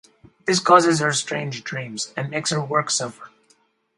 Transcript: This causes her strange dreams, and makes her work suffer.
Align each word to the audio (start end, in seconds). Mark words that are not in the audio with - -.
This 0.47 0.59
causes 0.59 0.99
her 0.99 1.13
strange 1.13 1.63
dreams, 1.63 2.11
and 2.17 2.31
makes 2.31 2.49
her 2.49 2.59
work 2.65 2.89
suffer. 2.89 3.29